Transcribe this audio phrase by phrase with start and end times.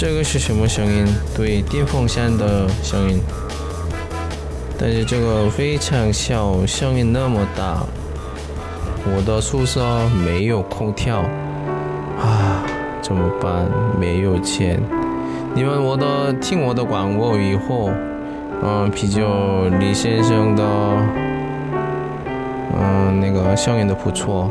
[0.00, 1.04] 这个是什么声音？
[1.36, 3.20] 对，电风扇的声音。
[4.78, 7.82] 但是这个非常小，声音那么大。
[9.04, 9.84] 我的宿舍
[10.24, 11.18] 没有空调
[12.18, 12.64] 啊，
[13.02, 13.68] 怎么办？
[14.00, 14.80] 没有钱。
[15.54, 17.90] 你们我的听我的广播以后，
[18.62, 20.64] 嗯，比较李先生的，
[22.74, 24.50] 嗯，那个声音都不错。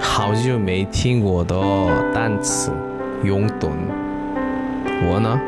[0.00, 1.54] 好久没听过的
[2.14, 2.72] 单词，
[3.22, 3.70] 用돈
[5.02, 5.38] 뭐呢？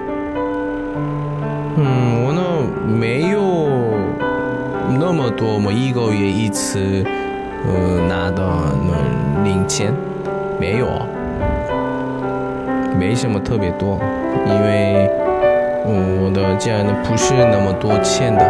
[1.76, 2.42] 嗯，我呢
[2.86, 3.40] 没有
[5.00, 7.04] 那么多嘛，一个月一次，
[7.66, 8.42] 呃，拿的
[8.86, 9.92] 那零钱。
[10.60, 10.86] 没有，
[12.96, 13.98] 没什么特别多，
[14.46, 15.10] 因为
[15.84, 18.44] 我的家人不是那么多钱的，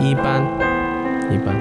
[0.00, 0.42] 一般？
[1.30, 1.54] 一般。